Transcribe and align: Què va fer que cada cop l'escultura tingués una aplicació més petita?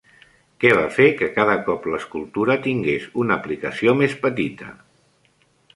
Què 0.63 0.69
va 0.77 0.85
fer 0.95 1.05
que 1.19 1.27
cada 1.35 1.57
cop 1.67 1.85
l'escultura 1.95 2.57
tingués 2.65 3.07
una 3.25 3.39
aplicació 3.41 3.97
més 4.03 4.21
petita? 4.27 4.73